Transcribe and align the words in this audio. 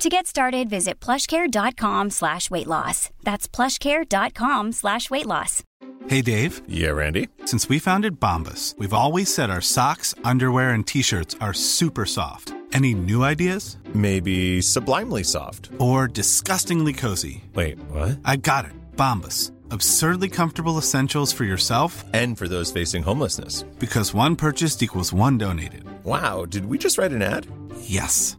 To 0.00 0.08
get 0.08 0.26
started, 0.26 0.70
visit 0.70 0.98
plushcare.com 0.98 2.08
slash 2.08 2.50
weight 2.50 2.66
loss. 2.66 3.10
That's 3.22 3.46
plushcare.com 3.46 4.72
slash 4.72 5.10
weight 5.10 5.26
loss. 5.26 5.62
Hey, 6.08 6.22
Dave. 6.22 6.62
Yeah, 6.66 6.92
Randy. 6.92 7.28
Since 7.44 7.68
we 7.68 7.78
founded 7.78 8.18
Bombus, 8.18 8.74
we've 8.78 8.94
always 8.94 9.32
said 9.32 9.50
our 9.50 9.60
socks, 9.60 10.14
underwear, 10.24 10.70
and 10.70 10.86
T-shirts 10.86 11.36
are 11.42 11.52
super 11.52 12.06
soft. 12.06 12.54
Any 12.72 12.94
new 12.94 13.22
ideas? 13.22 13.76
Maybe 13.92 14.62
sublimely 14.62 15.22
soft. 15.22 15.68
Or 15.78 16.08
disgustingly 16.08 16.94
cozy. 16.94 17.44
Wait, 17.54 17.78
what? 17.90 18.20
I 18.24 18.36
got 18.36 18.64
it. 18.64 18.72
Bombus. 18.96 19.52
Absurdly 19.70 20.30
comfortable 20.30 20.78
essentials 20.78 21.30
for 21.30 21.44
yourself 21.44 22.06
and 22.14 22.38
for 22.38 22.48
those 22.48 22.72
facing 22.72 23.02
homelessness. 23.02 23.64
Because 23.78 24.14
one 24.14 24.34
purchased 24.34 24.82
equals 24.82 25.12
one 25.12 25.36
donated. 25.36 25.84
Wow, 26.04 26.46
did 26.46 26.64
we 26.64 26.78
just 26.78 26.96
write 26.96 27.12
an 27.12 27.20
ad? 27.20 27.46
Yes. 27.82 28.38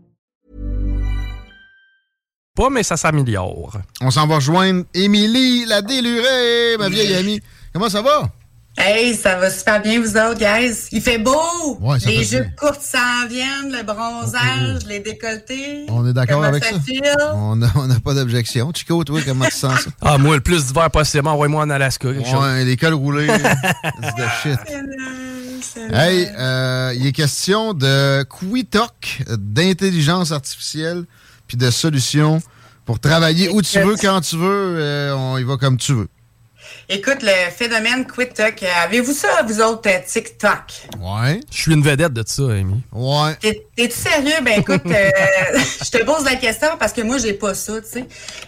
Pas, 2.61 2.69
mais 2.69 2.83
ça 2.83 2.95
s'améliore. 2.95 3.73
On 4.01 4.11
s'en 4.11 4.27
va 4.27 4.35
rejoindre 4.35 4.83
Émilie, 4.93 5.65
la 5.65 5.81
délurée, 5.81 6.77
ma 6.77 6.89
vieille 6.89 7.15
amie. 7.15 7.41
Comment 7.73 7.89
ça 7.89 8.03
va? 8.03 8.29
Hey, 8.77 9.15
ça 9.15 9.35
va 9.37 9.49
super 9.49 9.81
bien, 9.81 9.99
vous 9.99 10.15
autres, 10.15 10.37
guys. 10.37 10.75
Il 10.91 11.01
fait 11.01 11.17
beau. 11.17 11.35
Ouais, 11.79 11.99
ça 11.99 12.07
les 12.11 12.17
fait 12.19 12.37
jupes 12.37 12.41
bien. 12.41 12.51
courtes 12.59 12.81
s'en 12.83 13.27
viennent, 13.27 13.71
le 13.71 13.81
bronzage, 13.81 14.85
les 14.87 14.99
décolletés. 14.99 15.87
On 15.89 16.07
est 16.07 16.13
d'accord 16.13 16.43
avec 16.43 16.63
ça? 16.63 16.75
On 17.33 17.55
n'a 17.55 17.99
pas 17.99 18.13
d'objection. 18.13 18.71
Chico, 18.75 19.03
toi, 19.05 19.19
comment 19.25 19.45
tu 19.45 19.51
sens? 19.57 19.81
Ça? 19.81 19.89
Ah, 20.03 20.19
moi, 20.19 20.35
le 20.35 20.41
plus 20.41 20.67
d'hiver 20.67 20.91
possible, 20.91 21.27
envoie-moi 21.27 21.63
en 21.63 21.69
Alaska. 21.71 22.09
chose. 22.13 22.41
Ouais, 22.43 22.63
les 22.63 22.77
cols 22.77 22.93
roulés. 22.93 23.27
C'est 23.27 24.15
de 24.17 24.55
shit. 24.55 24.59
Hey, 25.91 26.27
euh, 26.37 26.93
il 26.95 27.07
est 27.07 27.11
question 27.11 27.73
de 27.73 28.23
Quitok, 28.23 29.23
d'intelligence 29.29 30.31
artificielle, 30.31 31.05
puis 31.51 31.57
de 31.57 31.69
solutions 31.69 32.41
pour 32.85 32.97
travailler 33.01 33.49
où 33.49 33.61
tu 33.61 33.77
veux, 33.81 33.97
quand 33.97 34.21
tu 34.21 34.37
veux. 34.37 34.75
euh, 34.79 35.13
on 35.13 35.37
y 35.37 35.43
va 35.43 35.57
comme 35.57 35.75
tu 35.77 35.93
veux. 35.93 36.07
Écoute, 36.87 37.17
le 37.21 37.49
phénomène 37.51 38.05
QuickTok, 38.05 38.63
euh, 38.63 38.67
avez-vous 38.85 39.11
ça, 39.13 39.43
vous 39.45 39.59
autres, 39.61 39.89
euh, 39.89 39.99
TikTok? 40.05 40.59
Ouais. 40.99 41.39
Je 41.51 41.61
suis 41.61 41.73
une 41.73 41.81
vedette 41.83 42.13
de 42.13 42.23
ça, 42.25 42.43
Amy. 42.43 42.81
Ouais. 42.93 43.35
T'es- 43.41 43.65
T'es-tu 43.75 43.97
sérieux? 43.97 44.35
Ben 44.43 44.59
écoute, 44.59 44.81
euh, 44.85 45.09
je 45.83 45.89
te 45.89 46.03
pose 46.03 46.23
la 46.23 46.35
question 46.35 46.69
parce 46.79 46.93
que 46.93 47.01
moi, 47.01 47.17
j'ai 47.17 47.33
pas 47.33 47.53
ça, 47.55 47.81
tu 47.81 47.87
sais. 47.89 48.05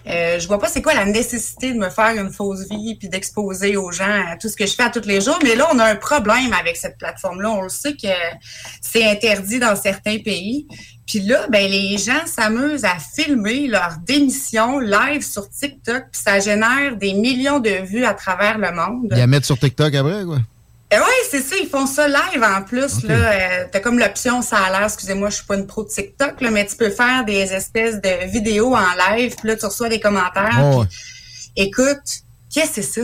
Euh, 0.07 0.39
je 0.39 0.47
vois 0.47 0.59
pas 0.59 0.67
c'est 0.67 0.81
quoi 0.81 0.93
la 0.93 1.05
nécessité 1.05 1.73
de 1.73 1.77
me 1.77 1.89
faire 1.89 2.15
une 2.15 2.31
fausse 2.31 2.67
vie 2.69 2.95
puis 2.95 3.09
d'exposer 3.09 3.75
aux 3.77 3.91
gens 3.91 4.23
à 4.31 4.37
tout 4.37 4.47
ce 4.47 4.55
que 4.55 4.65
je 4.65 4.73
fais 4.73 4.83
à 4.83 4.89
tous 4.89 5.05
les 5.07 5.19
jours. 5.21 5.39
Mais 5.43 5.55
là, 5.55 5.67
on 5.73 5.79
a 5.79 5.85
un 5.85 5.95
problème 5.95 6.53
avec 6.53 6.77
cette 6.77 6.97
plateforme-là. 6.97 7.49
On 7.49 7.61
le 7.63 7.69
sait 7.69 7.93
que 7.93 8.07
c'est 8.81 9.05
interdit 9.09 9.59
dans 9.59 9.75
certains 9.75 10.19
pays. 10.19 10.67
Puis 11.07 11.19
là, 11.19 11.47
ben 11.49 11.69
les 11.69 11.97
gens 11.97 12.25
s'amusent 12.25 12.85
à 12.85 12.95
filmer 13.15 13.67
leur 13.67 13.97
démission 14.05 14.79
live 14.79 15.21
sur 15.21 15.49
TikTok, 15.49 16.05
puis 16.11 16.21
ça 16.23 16.39
génère 16.39 16.95
des 16.95 17.13
millions 17.13 17.59
de 17.59 17.83
vues 17.85 18.05
à 18.05 18.13
travers 18.13 18.57
le 18.57 18.71
monde. 18.71 19.09
Il 19.11 19.17
y 19.17 19.21
a 19.21 19.27
mettre 19.27 19.45
sur 19.45 19.59
TikTok 19.59 19.93
après, 19.93 20.23
quoi? 20.23 20.37
Euh, 20.93 20.97
oui, 20.99 21.13
c'est 21.31 21.41
ça, 21.41 21.55
ils 21.61 21.67
font 21.67 21.87
ça 21.87 22.07
live 22.07 22.43
en 22.43 22.61
plus. 22.61 23.03
là. 23.03 23.15
Euh, 23.15 23.65
T'as 23.71 23.79
comme 23.79 23.97
l'option, 23.97 24.41
ça 24.43 24.57
a 24.59 24.69
l'air, 24.69 24.83
excusez-moi, 24.83 25.29
je 25.29 25.35
suis 25.37 25.45
pas 25.45 25.55
une 25.55 25.65
pro 25.65 25.83
de 25.83 25.89
TikTok, 25.89 26.39
là, 26.39 26.51
mais 26.51 26.65
tu 26.67 26.75
peux 26.75 26.91
faire 26.91 27.25
des 27.25 27.51
espèces 27.51 27.99
de 27.99 28.27
vidéos 28.29 28.75
en 28.75 29.15
live, 29.15 29.35
puis 29.35 29.47
là, 29.49 29.55
tu 29.55 29.65
reçois 29.65 29.89
des 29.89 29.99
commentaires. 29.99 30.59
Oh, 30.63 30.85
écoute, 31.55 31.97
qu'est-ce 32.53 32.67
que 32.67 32.81
c'est 32.81 32.81
ça? 32.83 33.01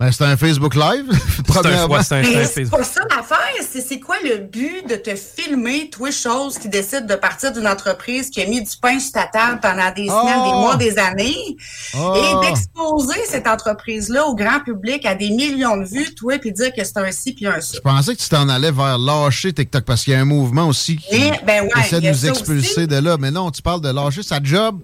Ben, 0.00 0.10
c'est 0.10 0.24
un 0.24 0.36
Facebook 0.36 0.74
Live. 0.74 1.06
C'est 1.46 1.46
pas 1.46 2.82
ça 2.82 3.00
l'affaire, 3.10 3.38
c'est 3.70 3.80
c'est 3.80 4.00
quoi 4.00 4.16
le 4.24 4.38
but 4.38 4.88
de 4.88 4.96
te 4.96 5.14
filmer, 5.14 5.88
toi, 5.90 6.10
chose 6.10 6.58
qui 6.58 6.68
décide 6.68 7.06
de 7.06 7.14
partir 7.14 7.52
d'une 7.52 7.66
entreprise 7.68 8.28
qui 8.28 8.42
a 8.42 8.46
mis 8.46 8.60
du 8.62 8.70
pain 8.82 8.98
sur 8.98 9.12
ta 9.12 9.26
table 9.26 9.60
pendant 9.62 9.90
des 9.94 10.08
semaines, 10.08 10.40
Oh! 10.40 10.44
des 10.46 10.52
mois, 10.52 10.76
des 10.76 10.98
années, 10.98 11.56
Oh! 11.96 12.14
et 12.42 12.46
d'exposer 12.46 13.20
cette 13.28 13.46
entreprise-là 13.46 14.26
au 14.26 14.34
grand 14.34 14.60
public 14.64 15.06
à 15.06 15.14
des 15.14 15.30
millions 15.30 15.76
de 15.76 15.84
vues, 15.84 16.12
toi, 16.14 16.38
puis 16.38 16.52
dire 16.52 16.72
que 16.76 16.82
c'est 16.84 16.96
un 16.98 17.12
ci 17.12 17.32
puis 17.32 17.46
un 17.46 17.60
ça. 17.60 17.74
Je 17.76 17.80
pensais 17.80 18.16
que 18.16 18.20
tu 18.20 18.28
t'en 18.28 18.48
allais 18.48 18.72
vers 18.72 18.98
lâcher 18.98 19.52
TikTok 19.52 19.84
parce 19.84 20.02
qu'il 20.02 20.12
y 20.12 20.16
a 20.16 20.20
un 20.20 20.24
mouvement 20.24 20.66
aussi 20.66 20.96
qui 20.96 21.06
Eh, 21.12 21.30
ben 21.46 21.62
ouais, 21.64 21.70
essaie 21.84 22.00
de 22.00 22.08
nous 22.08 22.26
expulser 22.26 22.78
aussi. 22.80 22.86
de 22.88 22.96
là. 22.96 23.16
Mais 23.18 23.30
non, 23.30 23.50
tu 23.52 23.62
parles 23.62 23.80
de 23.80 23.90
lâcher 23.90 24.22
sa 24.24 24.42
job 24.42 24.80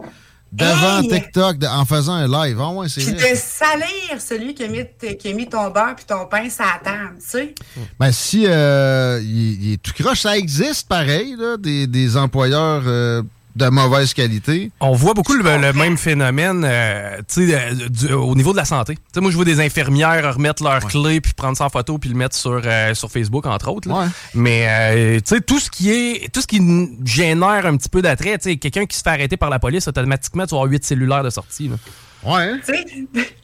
devant 0.52 1.00
Hey! 1.02 1.08
TikTok 1.08 1.58
de- 1.58 1.66
en 1.66 1.84
faisant 1.84 2.14
un 2.14 2.26
live. 2.46 2.58
Ah 2.60 2.70
ouais, 2.70 2.88
c'est 2.88 3.02
Puis 3.04 3.12
de 3.14 3.36
salir 3.36 4.20
celui 4.20 4.54
qui 4.54 4.64
a 4.64 4.68
mis, 4.68 4.84
qui 5.18 5.28
a 5.30 5.32
mis 5.32 5.48
ton 5.48 5.70
beurre 5.70 5.94
puis 5.96 6.04
ton 6.06 6.26
pain 6.26 6.48
sur 6.50 6.64
la 6.64 6.80
table, 6.82 7.16
tu 7.20 7.26
sais. 7.28 7.54
Ben, 7.98 8.10
si 8.12 8.44
euh, 8.46 9.20
il, 9.22 9.62
il 9.64 9.72
est 9.74 9.82
tout 9.82 9.92
croche, 9.92 10.20
ça 10.22 10.36
existe 10.36 10.88
pareil, 10.88 11.36
là, 11.38 11.56
des, 11.56 11.86
des 11.86 12.16
employeurs 12.16 12.82
euh, 12.86 13.22
de 13.56 13.66
mauvaise 13.68 14.14
qualité. 14.14 14.70
On 14.80 14.92
voit 14.92 15.14
beaucoup 15.14 15.34
le, 15.34 15.42
le 15.42 15.72
même 15.72 15.96
phénomène 15.98 16.62
euh, 16.64 17.20
euh, 17.38 17.88
du- 17.88 18.12
au 18.12 18.34
niveau 18.34 18.52
de 18.52 18.56
la 18.56 18.64
santé. 18.64 18.96
Moi, 19.16 19.30
je 19.30 19.36
vois 19.36 19.44
des 19.44 19.60
infirmières 19.60 20.34
remettre 20.34 20.62
leurs 20.62 20.86
clés 20.86 21.20
puis 21.20 21.32
prendre 21.34 21.56
ça 21.56 21.64
en 21.66 21.68
photo 21.68 21.98
puis 21.98 22.10
le 22.10 22.16
mettre 22.16 22.36
sur, 22.36 22.60
euh, 22.64 22.94
sur 22.94 23.10
Facebook, 23.10 23.46
entre 23.46 23.70
autres. 23.70 23.88
là. 23.88 23.94
Mais 24.34 25.20
tout 25.22 25.58
ce 25.58 25.70
qui 25.70 25.90
est 25.90 26.32
tout 26.32 26.40
ce 26.40 26.46
qui 26.46 26.60
génère 27.04 27.66
un 27.66 27.76
petit 27.76 27.88
peu 27.88 28.02
d'attrait, 28.02 28.38
quelqu'un 28.38 28.86
qui 28.86 28.96
se 28.96 29.02
fait 29.02 29.10
arrêter 29.10 29.36
par 29.36 29.50
la 29.50 29.58
police, 29.58 29.88
automatiquement, 29.88 30.44
tu 30.46 30.50
vas 30.54 30.58
avoir 30.62 30.70
8 30.70 30.84
cellulaires 30.84 31.24
de 31.24 31.30
sortie. 31.30 31.68
là. 31.68 31.76
Ouais. 32.22 32.52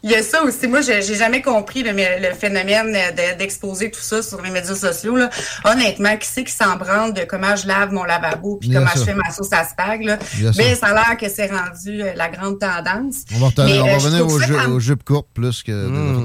Il 0.02 0.11
y 0.11 0.14
a 0.14 0.23
ça 0.23 0.43
aussi. 0.43 0.67
Moi, 0.67 0.82
j'ai 0.82 1.02
jamais 1.02 1.40
compris 1.40 1.82
le, 1.82 1.93
le 1.93 2.34
phénomène 2.34 2.93
de- 2.93 3.38
d'exposer 3.38 3.90
tout 3.90 4.00
ça 4.00 4.23
sur 4.23 4.43
les 4.43 4.50
médias 4.50 4.75
sociaux. 4.75 5.17
Là. 5.17 5.31
Honnêtement, 5.64 6.17
qui 6.17 6.28
c'est 6.28 6.44
qui 6.44 6.52
s'en 6.52 6.76
branle 6.76 7.14
de 7.14 7.23
comment 7.25 7.56
je 7.56 7.67
lave 7.67 7.93
mon 7.93 8.05
lavabo 8.05 8.56
puis 8.56 8.70
comment 8.70 8.87
ça. 8.88 9.00
je 9.00 9.05
fais 9.05 9.14
ma 9.14 9.31
sauce 9.32 9.52
à 9.52 9.64
spag? 9.64 10.02
Là? 10.05 10.19
Mais 10.58 10.75
ça 10.75 10.88
a 10.88 10.93
l'air 10.94 11.17
que 11.19 11.28
c'est 11.28 11.46
rendu 11.50 12.02
euh, 12.02 12.12
la 12.14 12.28
grande 12.28 12.58
tendance. 12.58 13.25
On 13.34 13.38
va, 13.38 13.64
Mais, 13.64 13.78
on 13.81 13.87
euh, 13.87 13.90
va 13.90 13.94
revenir 13.99 14.26
aux, 14.26 14.38
jupes- 14.40 14.56
quand- 14.56 14.70
aux 14.70 14.81
jupes 14.81 15.05
courtes 15.05 15.29
plus 15.32 15.62
que. 15.62 15.72
Hmm. 15.72 16.25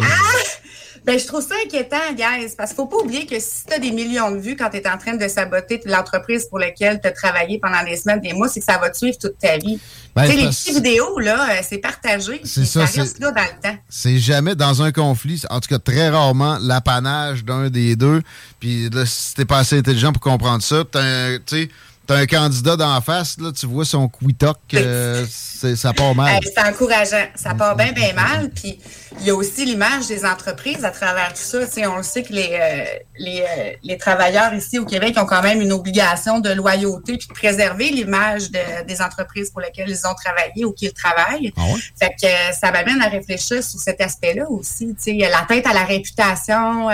Ben, 1.03 1.17
je 1.17 1.25
trouve 1.25 1.41
ça 1.41 1.55
inquiétant, 1.65 2.13
guys, 2.13 2.53
parce 2.55 2.69
qu'il 2.69 2.75
faut 2.75 2.85
pas 2.85 2.97
oublier 2.97 3.25
que 3.25 3.39
si 3.39 3.65
tu 3.65 3.73
as 3.73 3.79
des 3.79 3.91
millions 3.91 4.29
de 4.29 4.37
vues 4.37 4.55
quand 4.55 4.69
tu 4.69 4.77
es 4.77 4.87
en 4.87 4.99
train 4.99 5.15
de 5.15 5.27
saboter 5.27 5.81
l'entreprise 5.85 6.45
pour 6.45 6.59
laquelle 6.59 6.99
tu 7.01 7.07
as 7.07 7.11
travaillé 7.11 7.59
pendant 7.59 7.83
des 7.83 7.95
semaines, 7.95 8.21
des 8.21 8.33
mois, 8.33 8.47
c'est 8.47 8.59
que 8.59 8.65
ça 8.65 8.77
va 8.77 8.91
te 8.91 8.97
suivre 8.97 9.17
toute 9.19 9.39
ta 9.39 9.57
vie. 9.57 9.79
Ben, 10.15 10.25
tu 10.25 10.31
sais, 10.31 10.37
les 10.37 10.47
petites 10.47 10.75
vidéos, 10.75 11.19
là, 11.19 11.49
euh, 11.49 11.61
c'est 11.67 11.79
partagé. 11.79 12.41
C'est 12.43 12.65
ça, 12.65 12.85
ça 12.85 13.01
reste 13.01 13.19
là 13.19 13.31
dans 13.31 13.41
le 13.41 13.61
temps. 13.69 13.77
C'est 13.89 14.19
jamais 14.19 14.53
dans 14.53 14.83
un 14.83 14.91
conflit, 14.91 15.41
en 15.49 15.59
tout 15.59 15.69
cas 15.69 15.79
très 15.79 16.09
rarement, 16.09 16.59
l'apanage 16.61 17.45
d'un 17.45 17.71
des 17.71 17.95
deux. 17.95 18.21
Puis 18.59 18.89
là, 18.91 19.05
si 19.05 19.33
t'es 19.33 19.45
pas 19.45 19.57
assez 19.57 19.79
intelligent 19.79 20.13
pour 20.13 20.21
comprendre 20.21 20.61
ça, 20.61 20.83
tu 20.91 20.99
sais, 21.47 21.69
t'as 22.07 22.15
un 22.17 22.25
candidat 22.25 22.75
d'en 22.75 22.99
face, 23.01 23.37
là, 23.39 23.51
tu 23.51 23.65
vois 23.67 23.85
son 23.85 24.07
quitok, 24.09 24.57
euh, 24.73 25.25
ça 25.27 25.93
part 25.93 26.15
mal. 26.15 26.33
Hey, 26.35 26.39
c'est 26.43 26.61
encourageant. 26.67 27.25
Ça 27.35 27.53
part 27.53 27.75
bien, 27.75 27.91
bien 27.91 28.13
mal. 28.13 28.49
Puis 28.49 28.79
il 29.19 29.27
y 29.27 29.29
a 29.29 29.35
aussi 29.35 29.63
l'image 29.65 30.07
des 30.07 30.25
entreprises 30.25 30.83
à 30.83 30.89
travers 30.89 31.29
tout 31.33 31.39
ça. 31.41 31.59
On 31.89 31.97
le 31.97 32.03
sait 32.03 32.23
que 32.23 32.33
les, 32.33 32.49
euh, 32.59 32.85
les, 33.19 33.41
euh, 33.41 33.71
les 33.83 33.97
travailleurs 33.97 34.53
ici 34.55 34.79
au 34.79 34.85
Québec 34.85 35.15
ont 35.19 35.25
quand 35.25 35.43
même 35.43 35.61
une 35.61 35.71
obligation 35.71 36.39
de 36.39 36.49
loyauté 36.49 37.17
puis 37.17 37.27
de 37.27 37.33
préserver 37.33 37.89
l'image 37.91 38.49
de- 38.51 38.85
des 38.87 39.01
entreprises 39.01 39.51
pour 39.51 39.61
lesquelles 39.61 39.89
ils 39.89 40.07
ont 40.07 40.15
travaillé 40.15 40.65
ou 40.65 40.71
qu'ils 40.73 40.93
travaillent. 40.93 41.53
Ah 41.57 41.61
Fait 41.99 42.15
que 42.19 42.55
ça 42.59 42.71
m'amène 42.71 43.01
à 43.01 43.07
réfléchir 43.09 43.63
sur 43.63 43.79
cet 43.79 44.01
aspect-là 44.01 44.49
aussi. 44.49 44.95
Tu 45.01 45.19
sais, 45.19 45.29
la 45.29 45.45
tête 45.47 45.67
à 45.67 45.73
la 45.73 45.83
réputation, 45.83 46.87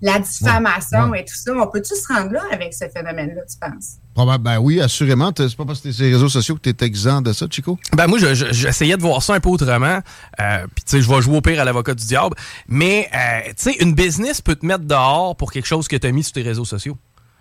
la 0.00 0.18
diffamation 0.18 1.12
et 1.14 1.24
tout 1.24 1.34
ça. 1.36 1.52
On 1.52 1.66
peut-tu 1.66 1.94
se 1.94 2.10
rendre 2.12 2.32
là 2.32 2.42
avec 2.52 2.72
ce 2.72 2.88
phénomène-là, 2.88 3.42
tu 3.50 3.58
penses? 3.60 3.96
Probable- 4.18 4.42
ben 4.42 4.58
oui, 4.58 4.80
assurément. 4.80 5.30
T'as- 5.30 5.48
C'est 5.48 5.56
pas 5.56 5.64
parce 5.64 5.78
que 5.78 5.84
t'es 5.84 5.92
sur 5.92 6.04
les 6.04 6.12
réseaux 6.12 6.28
sociaux 6.28 6.56
que 6.56 6.68
t'es 6.68 6.84
exempt 6.84 7.22
de 7.22 7.32
ça, 7.32 7.46
Chico? 7.48 7.78
Ben 7.96 8.08
moi, 8.08 8.18
je- 8.18 8.34
je- 8.34 8.52
j'essayais 8.52 8.96
de 8.96 9.02
voir 9.02 9.22
ça 9.22 9.34
un 9.34 9.38
peu 9.40 9.48
autrement. 9.48 10.00
Euh, 10.40 10.66
Puis 10.74 10.84
tu 10.84 10.90
sais, 10.96 11.02
je 11.02 11.08
vais 11.08 11.20
jouer 11.22 11.36
au 11.36 11.40
pire 11.40 11.60
à 11.60 11.64
l'avocat 11.64 11.94
du 11.94 12.04
diable. 12.04 12.34
Mais 12.66 13.08
euh, 13.14 13.48
tu 13.50 13.70
sais, 13.70 13.76
une 13.80 13.94
business 13.94 14.40
peut 14.40 14.56
te 14.56 14.66
mettre 14.66 14.84
dehors 14.84 15.36
pour 15.36 15.52
quelque 15.52 15.66
chose 15.66 15.86
que 15.86 15.94
tu 15.94 16.04
as 16.04 16.10
mis 16.10 16.24
sur 16.24 16.32
tes 16.32 16.42
réseaux 16.42 16.64
sociaux. 16.64 16.98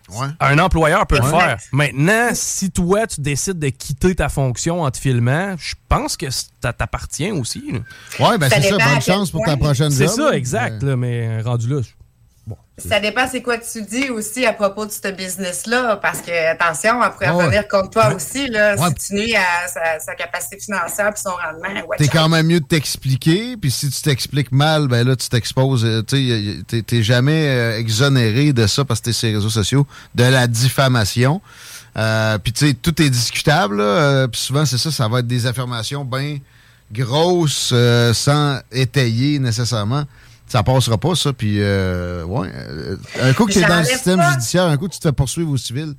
Ouais. 0.10 0.28
Un 0.40 0.60
employeur 0.60 1.06
peut 1.08 1.18
le 1.18 1.24
faire. 1.24 1.58
Maintenant, 1.72 2.30
si 2.34 2.70
toi, 2.70 3.08
tu 3.08 3.22
décides 3.22 3.58
de 3.60 3.70
quitter 3.70 4.14
ta 4.14 4.30
fonction 4.30 4.84
en 4.84 4.92
te 4.92 5.00
filmant, 5.00 5.56
je 5.58 5.74
pense 5.90 6.16
que 6.16 6.28
ça 6.30 6.72
t'appartient 6.74 7.32
aussi. 7.32 7.64
là. 7.72 7.80
Ouais, 8.30 8.38
ben 8.38 8.50
c'est 8.50 8.62
ça. 8.62 8.78
Bonne 8.78 9.02
chance 9.02 9.32
pour 9.32 9.44
ta 9.44 9.58
prochaine 9.58 9.90
C'est 9.90 10.06
job. 10.06 10.16
ça, 10.16 10.38
exact. 10.38 10.84
là, 10.84 10.96
mais 10.96 11.42
rendu 11.42 11.68
là, 11.68 11.82
je- 11.82 11.90
Ça 12.78 13.00
dépend 13.00 13.28
c'est 13.28 13.42
quoi 13.42 13.58
tu 13.58 13.82
dis 13.82 14.12
aussi 14.12 14.46
à 14.46 14.54
propos 14.54 14.86
de 14.86 14.92
ce 14.92 15.08
business-là, 15.12 15.96
parce 15.96 16.22
que, 16.22 16.52
attention, 16.52 17.04
elle 17.04 17.10
pourrait 17.12 17.26
Ah 17.30 17.36
ouais. 17.36 17.44
revenir 17.46 17.68
contre 17.68 17.90
toi 17.90 18.14
aussi, 18.14 18.48
là, 18.50 18.76
Ouais. 18.76 18.90
si 19.00 19.08
tu 19.08 19.14
nuis 19.16 19.36
à 19.36 19.68
sa, 19.68 20.00
sa 20.00 20.14
capacité 20.14 20.60
financière 20.60 21.12
puis 21.12 21.24
son 21.24 21.32
rendement. 21.32 21.88
T'es 21.98 22.08
quand 22.08 22.30
même 22.30 22.46
mieux 22.46 22.60
de 22.60 22.66
t'expliquer, 22.66 23.58
puis 23.58 23.72
si 23.72 23.90
tu 23.90 24.00
t'expliques 24.04 24.52
mal, 24.52 24.88
ben 24.88 25.08
là, 25.08 25.16
tu 25.16 25.28
t'exposes. 25.28 25.84
euh, 25.86 26.04
Tu 26.04 26.64
t'es- 26.84 27.02
jamais 27.02 27.48
euh, 27.50 27.80
exonéré 27.80 28.54
de 28.54 28.68
ça 28.68 28.86
parce 28.86 29.00
que 29.00 29.06
t'es 29.06 29.14
sur 29.14 29.28
les 29.30 29.36
réseaux 29.36 29.50
sociaux, 29.50 29.88
de 30.14 30.26
la 30.26 30.46
diffamation. 30.46 31.42
Euh, 31.98 32.38
puis 32.38 32.54
tu 32.54 32.68
sais, 32.68 32.74
tout 32.76 33.02
est 33.02 33.10
discutable, 33.10 33.78
là, 33.78 33.84
euh, 33.84 34.28
puis 34.28 34.40
souvent, 34.40 34.66
c'est 34.68 34.78
ça, 34.78 34.92
ça 34.92 35.08
va 35.08 35.20
être 35.22 35.28
des 35.28 35.48
affirmations 35.48 36.06
bien 36.06 36.38
grosses, 36.94 37.72
euh, 37.74 38.14
sans 38.14 38.60
étayer 38.72 39.40
nécessairement. 39.40 40.04
Ça 40.48 40.64
passera 40.64 40.98
pas, 40.98 41.14
ça, 41.14 41.34
puis 41.34 41.58
euh, 41.60 42.24
ouais. 42.24 42.50
euh, 42.54 42.96
un 43.22 43.34
coup 43.34 43.46
que 43.46 43.54
t'es 43.54 43.62
dans 43.68 43.80
le 43.80 43.84
système 43.86 44.18
pas. 44.18 44.32
judiciaire, 44.32 44.64
un 44.64 44.78
coup 44.78 44.88
tu 44.88 44.98
te 44.98 45.04
fais 45.04 45.12
poursuivre 45.12 45.52
au 45.52 45.58
civil, 45.58 45.94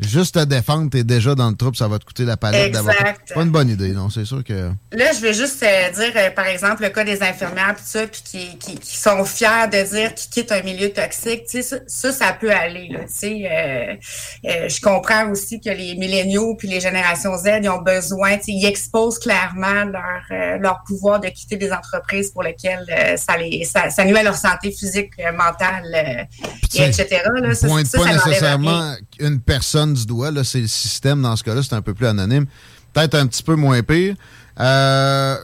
juste 0.00 0.34
te 0.34 0.44
défendre, 0.44 0.90
t'es 0.90 1.04
déjà 1.04 1.34
dans 1.34 1.48
le 1.48 1.56
trouble, 1.56 1.76
ça 1.76 1.88
va 1.88 1.98
te 1.98 2.04
coûter 2.04 2.24
la 2.24 2.36
palette 2.36 2.72
d'avocat. 2.72 3.14
Pas 3.34 3.42
une 3.42 3.50
bonne 3.50 3.68
idée, 3.68 3.92
non, 3.92 4.10
c'est 4.10 4.24
sûr 4.24 4.44
que... 4.44 4.70
Là, 4.92 5.12
je 5.12 5.20
vais 5.20 5.34
juste 5.34 5.62
euh, 5.62 5.90
dire, 5.90 6.12
euh, 6.16 6.30
par 6.30 6.46
exemple, 6.46 6.82
le 6.82 6.90
cas 6.90 7.04
des 7.04 7.22
infirmières, 7.22 7.74
puis 7.74 7.84
ça, 7.84 8.06
puis 8.06 8.22
qui, 8.24 8.58
qui, 8.58 8.78
qui 8.78 8.96
sont 8.96 9.24
fiers 9.24 9.68
de 9.72 9.88
dire 9.88 10.14
qu'ils 10.14 10.30
quittent 10.30 10.52
un 10.52 10.62
milieu 10.62 10.90
toxique. 10.90 11.44
Tu 11.48 11.62
sais, 11.62 11.62
ça, 11.62 11.76
ça, 11.86 12.12
ça 12.12 12.32
peut 12.32 12.50
aller. 12.50 12.88
Là, 12.88 13.00
tu 13.00 13.06
sais, 13.08 13.98
euh, 14.44 14.68
je 14.68 14.80
comprends 14.80 15.30
aussi 15.30 15.60
que 15.60 15.70
les 15.70 15.94
milléniaux 15.94 16.54
puis 16.56 16.68
les 16.68 16.80
générations 16.80 17.36
Z, 17.36 17.60
ils 17.62 17.68
ont 17.68 17.82
besoin, 17.82 18.36
tu 18.36 18.44
sais, 18.44 18.52
ils 18.52 18.66
exposent 18.66 19.18
clairement 19.18 19.84
leur, 19.84 20.58
leur 20.60 20.82
pouvoir 20.86 21.20
de 21.20 21.28
quitter 21.28 21.56
des 21.56 21.72
entreprises 21.72 22.30
pour 22.30 22.42
lesquelles 22.42 22.86
ça, 23.16 23.36
les, 23.36 23.64
ça, 23.64 23.90
ça 23.90 24.04
nuit 24.04 24.16
à 24.16 24.22
leur 24.22 24.36
santé 24.36 24.70
physique, 24.70 25.12
mentale, 25.36 26.26
et 26.74 26.82
etc. 26.82 27.22
Là, 27.40 27.54
ça, 27.54 27.66
pointe 27.66 27.86
ça, 27.86 27.98
pas 27.98 28.12
nécessairement. 28.12 28.94
Une 29.20 29.40
personne 29.40 29.94
du 29.94 30.06
doigt, 30.06 30.30
là, 30.30 30.44
c'est 30.44 30.60
le 30.60 30.66
système 30.66 31.22
dans 31.22 31.36
ce 31.36 31.44
cas-là, 31.44 31.62
c'est 31.62 31.74
un 31.74 31.82
peu 31.82 31.94
plus 31.94 32.06
anonyme. 32.06 32.46
Peut-être 32.92 33.14
un 33.14 33.26
petit 33.26 33.42
peu 33.42 33.54
moins 33.56 33.82
pire. 33.82 34.14
Euh, 34.58 35.36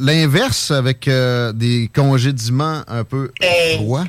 L'inverse 0.00 0.70
avec 0.70 1.06
euh, 1.08 1.52
des 1.52 1.90
congédiements 1.94 2.82
un 2.88 3.04
peu 3.04 3.30
Hey. 3.40 3.76
froids. 3.76 4.06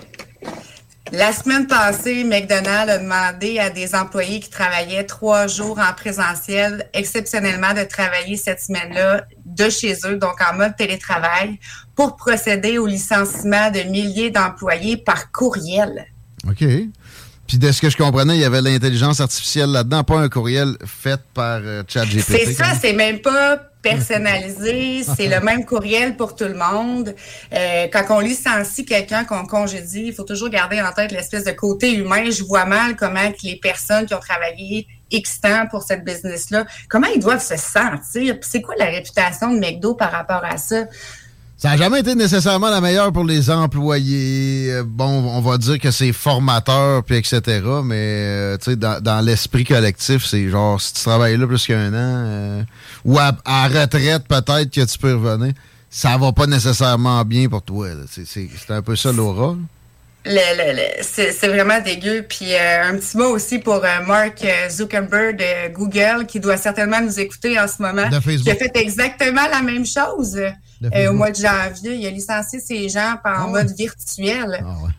La 1.11 1.33
semaine 1.33 1.67
passée, 1.67 2.23
McDonald's 2.23 2.89
a 2.89 2.97
demandé 2.97 3.59
à 3.59 3.69
des 3.69 3.93
employés 3.95 4.39
qui 4.39 4.49
travaillaient 4.49 5.03
trois 5.05 5.47
jours 5.47 5.77
en 5.77 5.93
présentiel, 5.93 6.87
exceptionnellement 6.93 7.73
de 7.73 7.83
travailler 7.83 8.37
cette 8.37 8.61
semaine-là 8.61 9.25
de 9.45 9.69
chez 9.69 9.93
eux, 10.05 10.15
donc 10.15 10.35
en 10.41 10.55
mode 10.55 10.77
télétravail, 10.77 11.59
pour 11.97 12.15
procéder 12.15 12.77
au 12.77 12.87
licenciement 12.87 13.69
de 13.71 13.81
milliers 13.89 14.29
d'employés 14.31 14.95
par 14.95 15.33
courriel. 15.33 16.05
OK. 16.49 16.63
Puis 17.51 17.57
de 17.57 17.69
ce 17.69 17.81
que 17.81 17.89
je 17.89 17.97
comprenais, 17.97 18.35
il 18.35 18.39
y 18.39 18.45
avait 18.45 18.61
l'intelligence 18.61 19.19
artificielle 19.19 19.71
là-dedans, 19.71 20.05
pas 20.05 20.19
un 20.19 20.29
courriel 20.29 20.77
fait 20.85 21.19
par 21.33 21.59
euh, 21.61 21.83
ChatGPT. 21.85 22.23
C'est 22.25 22.53
ça, 22.53 22.67
c'est 22.81 22.93
même 22.93 23.19
pas 23.19 23.57
personnalisé, 23.81 25.03
c'est 25.03 25.27
le 25.27 25.41
même 25.41 25.65
courriel 25.65 26.15
pour 26.15 26.37
tout 26.37 26.45
le 26.45 26.53
monde. 26.53 27.13
Euh, 27.53 27.87
quand 27.91 28.05
on 28.11 28.19
licencie 28.21 28.85
quelqu'un 28.85 29.25
qu'on 29.25 29.45
congédie, 29.45 30.03
il 30.05 30.13
faut 30.13 30.23
toujours 30.23 30.47
garder 30.47 30.81
en 30.81 30.93
tête 30.93 31.11
l'espèce 31.11 31.43
de 31.43 31.51
côté 31.51 31.93
humain. 31.93 32.31
Je 32.31 32.41
vois 32.41 32.63
mal 32.63 32.95
comment 32.95 33.29
les 33.43 33.57
personnes 33.57 34.05
qui 34.05 34.13
ont 34.13 34.19
travaillé 34.19 34.87
X 35.11 35.41
temps 35.41 35.67
pour 35.69 35.83
cette 35.83 36.05
business-là, 36.05 36.65
comment 36.87 37.07
ils 37.13 37.19
doivent 37.19 37.43
se 37.43 37.57
sentir? 37.57 38.37
C'est 38.43 38.61
quoi 38.61 38.75
la 38.77 38.85
réputation 38.85 39.53
de 39.53 39.59
McDo 39.59 39.93
par 39.93 40.13
rapport 40.13 40.45
à 40.45 40.55
ça? 40.55 40.85
Ça 41.61 41.69
n'a 41.69 41.77
jamais 41.77 41.99
été 41.99 42.15
nécessairement 42.15 42.71
la 42.71 42.81
meilleure 42.81 43.11
pour 43.13 43.23
les 43.23 43.51
employés. 43.51 44.71
Euh, 44.71 44.83
Bon, 44.83 45.05
on 45.05 45.41
va 45.41 45.59
dire 45.59 45.77
que 45.77 45.91
c'est 45.91 46.11
formateur, 46.11 47.03
puis 47.03 47.17
etc. 47.17 47.39
Mais 47.83 47.95
euh, 47.99 48.57
tu 48.57 48.71
sais, 48.71 48.75
dans, 48.75 48.99
dans 48.99 49.21
l'esprit 49.23 49.63
collectif, 49.63 50.25
c'est 50.25 50.49
genre, 50.49 50.81
si 50.81 50.93
tu 50.93 51.01
travailles 51.03 51.37
là 51.37 51.45
plus 51.45 51.63
qu'un 51.67 51.89
an, 51.89 52.25
euh, 52.25 52.63
ou 53.05 53.19
à, 53.19 53.31
à 53.45 53.67
retraite 53.67 54.23
peut-être 54.27 54.71
que 54.71 54.83
tu 54.83 54.97
peux 54.97 55.13
revenir, 55.13 55.53
ça 55.87 56.17
va 56.17 56.31
pas 56.31 56.47
nécessairement 56.47 57.23
bien 57.25 57.47
pour 57.47 57.61
toi. 57.61 57.89
C'est 58.09 58.49
un 58.71 58.81
peu 58.81 58.95
ça 58.95 59.11
l'aura. 59.11 59.55
Le, 60.25 60.31
le- 60.31 60.75
le- 60.77 61.03
c'est 61.03 61.47
vraiment 61.47 61.79
dégueu. 61.79 62.25
Puis 62.27 62.53
euh, 62.53 62.89
un 62.89 62.95
petit 62.95 63.15
mot 63.17 63.27
aussi 63.35 63.59
pour 63.59 63.85
euh, 63.85 64.05
Mark 64.07 64.43
Zuckerberg 64.71 65.37
de 65.37 65.71
Google, 65.75 66.25
qui 66.27 66.39
doit 66.39 66.57
certainement 66.57 67.01
nous 67.01 67.19
écouter 67.19 67.59
en 67.59 67.67
ce 67.67 67.83
moment, 67.83 68.09
De 68.09 68.19
Facebook. 68.19 68.45
qui 68.45 68.49
a 68.51 68.55
fait 68.55 68.71
exactement 68.77 69.47
la 69.51 69.61
même 69.61 69.85
chose 69.85 70.39
euh, 70.83 71.09
au 71.09 71.13
mois 71.13 71.31
de 71.31 71.35
janvier. 71.35 71.95
Il 71.95 72.05
a 72.07 72.09
licencié 72.09 72.59
ses 72.59 72.89
gens 72.89 73.13
en 73.23 73.29
Ah 73.29 73.47
mode 73.47 73.71
virtuel. 73.77 74.59
Ah 74.63 74.75
ouais. 74.83 74.89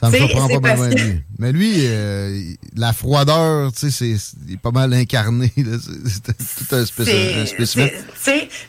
Ça 0.00 0.10
me 0.10 0.16
surprend 0.16 0.48
pas 0.60 0.76
mal 0.76 0.94
que- 0.94 1.00
lui. 1.00 1.22
Mais 1.38 1.52
lui, 1.52 1.74
euh, 1.86 2.40
la 2.76 2.92
froideur, 2.92 3.72
tu 3.72 3.78
sais, 3.78 3.90
c'est- 3.90 4.18
c'est- 4.18 4.36
il 4.48 4.54
est 4.54 4.60
pas 4.60 4.72
mal 4.72 4.92
incarné. 4.92 5.50
C'est 5.56 6.66
tout 6.66 6.74
un, 6.74 6.84
spécimen. 6.84 7.90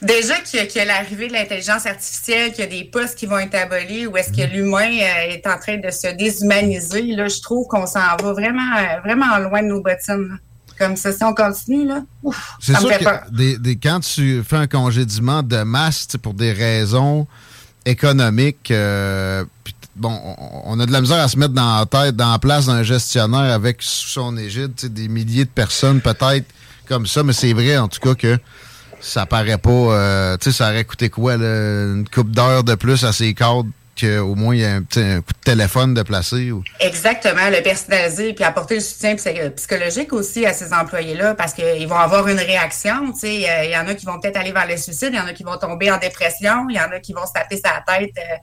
déjà 0.01 0.36
qu'il 0.42 0.60
y 0.74 0.80
a, 0.80 0.86
l'arrivée 0.86 1.28
de 1.28 1.34
l'intelligence 1.34 1.86
artificielle, 1.88 2.51
qu'il 2.51 2.60
y 2.63 2.68
a 2.68 2.70
des 2.70 2.84
postes 2.86 3.16
qui 3.18 3.25
vont 3.25 3.40
être 3.40 3.56
abolis, 3.56 4.06
ou 4.06 4.16
est-ce 4.16 4.30
Mhm. 4.30 4.36
que 4.36 4.54
l'humain 4.56 4.92
euh, 4.92 5.32
est 5.34 5.46
en 5.48 5.58
train 5.58 5.78
de 5.78 5.90
se 5.90 6.16
déshumaniser, 6.16 7.01
là, 7.16 7.28
je 7.28 7.42
trouve 7.42 7.68
qu'on 7.68 7.88
s'en 7.88 8.16
va 8.22 8.32
vraiment, 8.34 8.72
vraiment 9.04 9.38
loin 9.40 9.62
de 9.63 9.68
nos 9.68 9.82
bottines. 9.82 10.38
Comme 10.77 10.96
ça, 10.98 11.12
si 11.13 11.24
on 11.24 11.34
continue, 11.34 11.88
là, 11.88 12.01
ouf, 12.24 12.55
C'est 12.60 12.74
ça 12.74 12.79
me 12.82 12.86
sûr 12.86 12.94
fait 12.94 13.00
que 13.00 13.03
peur. 13.05 13.22
des, 13.32 13.58
des- 13.58 13.75
quand 13.77 14.00
tu 14.01 14.44
fais 14.44 14.58
un 14.58 14.67
congédiement 14.67 15.41
de 15.44 15.63
masse 15.63 16.08
pour 16.22 16.34
des 16.34 16.51
raisons 16.51 17.27
économiques, 17.86 18.72
euh, 18.72 19.46
bon, 19.96 20.20
on, 20.24 20.62
on 20.65 20.79
a 20.79 20.86
de 20.86 20.91
la 20.91 21.01
misère 21.01 21.20
à 21.20 21.27
se 21.27 21.38
mettre 21.38 21.53
dans 21.53 21.79
la 21.79 21.86
tête, 21.86 22.15
dans 22.15 22.32
la 22.32 22.39
place 22.39 22.65
d'un 22.65 22.84
gestionnaire 22.84 23.53
avec 23.53 23.82
sous 23.82 24.10
son 24.10 24.38
égide 24.38 24.74
des 24.91 25.08
milliers 25.08 25.46
de 25.46 25.50
personnes 25.50 26.01
peut-être 26.01 26.46
comme 26.88 27.05
ça, 27.08 27.24
mais 27.24 27.34
c'est 27.34 27.53
vrai 27.53 27.77
en 27.77 27.88
tout 27.88 28.00
cas 28.00 28.15
que 28.15 28.38
ça 29.01 29.25
paraît 29.25 29.58
pas, 29.58 29.70
euh, 29.70 30.38
tu 30.38 30.51
sais, 30.51 30.58
ça 30.58 30.70
aurait 30.70 30.84
coûté 30.84 31.10
quoi, 31.10 31.38
là, 31.38 31.46
une 31.94 32.05
coupe 32.13 32.32
d'heures 32.32 32.63
de 32.63 32.75
plus 32.75 33.03
à 33.05 33.13
ses 33.13 33.34
cadres 33.34 33.67
qu'au 34.00 34.36
moins 34.36 34.54
il 34.56 34.62
y 34.62 34.66
a 34.66 34.74
un, 34.75 34.82
petit- 34.84 35.00
coup 35.25 35.34
de 35.34 35.44
téléphone 35.44 35.94
de 35.94 36.02
placer. 36.04 36.52
Ou... 36.52 36.64
Exactement, 36.80 37.50
le 37.50 37.62
personnaliser 37.64 38.34
puis 38.34 38.44
apporter 38.44 38.75
le 38.75 38.82
soutien 38.82 39.16
psy- 39.16 39.50
psychologique 39.56 40.14
aussi 40.14 40.46
à 40.46 40.54
ces 40.54 40.74
employés-là 40.74 41.36
parce 41.36 41.54
qu'ils 41.54 41.88
vont 41.88 41.96
avoir 41.96 42.28
une 42.28 42.40
réaction. 42.40 43.14
Euh, 43.24 43.64
il 43.64 43.72
y 43.72 43.78
en 43.78 43.88
a 43.88 43.94
qui 43.96 44.06
vont 44.06 44.20
peut-être 44.20 44.38
aller 44.38 44.52
vers 44.52 44.68
le 44.68 44.78
suicide, 44.78 45.10
il 45.14 45.18
y 45.18 45.20
en 45.20 45.28
a 45.28 45.34
qui 45.34 45.44
vont 45.44 45.58
tomber 45.58 45.92
en 45.92 45.98
dépression, 45.98 46.68
il 46.70 46.75
y 46.75 46.80
en 46.80 46.92
a 46.92 47.00
qui 47.00 47.14
vont 47.14 47.25
se 47.25 47.34
taper 47.34 47.58
sa 47.58 47.82
tête 47.88 48.12
euh, 48.18 48.36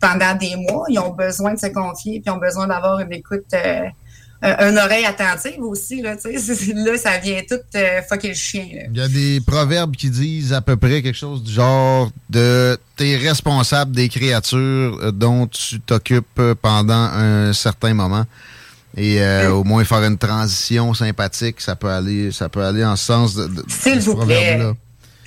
pendant 0.00 0.34
des 0.34 0.56
mois. 0.56 0.84
Ils 0.88 0.98
ont 0.98 1.10
besoin 1.10 1.54
de 1.54 1.58
se 1.58 1.66
confier 1.68 2.20
puis 2.20 2.24
ils 2.26 2.30
ont 2.30 2.38
besoin 2.38 2.66
d'avoir 2.66 3.00
une 3.00 3.12
écoute 3.12 3.46
euh, 3.54 3.80
un 4.42 4.76
oreille 4.76 5.04
attentive 5.04 5.60
aussi. 5.60 6.00
Là, 6.02 6.14
là 6.24 6.98
ça 6.98 7.18
vient 7.18 7.40
tout 7.48 7.56
euh, 7.74 8.00
fucker 8.08 8.28
le 8.28 8.34
chien. 8.34 8.66
Il 8.92 8.96
y 8.96 9.00
a 9.00 9.08
des 9.08 9.40
proverbes 9.40 9.96
qui 9.96 10.10
disent 10.10 10.52
à 10.52 10.60
peu 10.60 10.76
près 10.76 11.02
quelque 11.02 11.16
chose 11.16 11.42
du 11.42 11.52
genre 11.52 12.10
de 12.30 12.78
t'es 12.96 13.16
responsable 13.16 13.92
des 13.92 14.08
créatures 14.08 14.98
euh, 15.00 15.10
dont 15.10 15.46
tu 15.46 15.80
t'occupes 15.80 16.40
pendant 16.62 16.94
un 16.94 17.52
certain 17.52 17.94
moment. 17.94 18.24
Et 18.96 19.22
euh, 19.22 19.50
au 19.52 19.64
moins 19.64 19.84
faire 19.84 20.02
une 20.02 20.18
transition 20.18 20.94
sympathique, 20.94 21.60
ça 21.60 21.76
peut 21.76 21.90
aller, 21.90 22.32
ça 22.32 22.48
peut 22.48 22.64
aller 22.64 22.84
en 22.84 22.96
sens 22.96 23.34
de, 23.34 23.46
de, 23.46 23.62
S'il 23.68 24.00
vous 24.00 24.16
plaît. 24.16 24.58